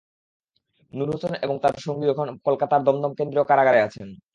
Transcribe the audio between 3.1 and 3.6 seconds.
কেন্দ্রীয়